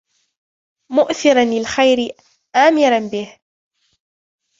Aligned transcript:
مُؤْثِرًا 0.91 1.45
لِلْخَيْرِ 1.45 1.97
آمِرًا 2.55 2.99
بِهِ 3.09 3.39